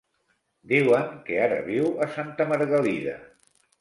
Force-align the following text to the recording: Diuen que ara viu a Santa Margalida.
Diuen 0.71 1.11
que 1.29 1.37
ara 1.49 1.59
viu 1.67 1.91
a 2.07 2.07
Santa 2.17 2.49
Margalida. 2.53 3.15